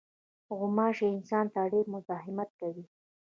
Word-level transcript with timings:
غوماشې 0.57 1.05
انسان 1.15 1.45
ته 1.53 1.59
ډېر 1.73 1.85
مزاحمت 1.93 2.49
کوي. 2.59 2.85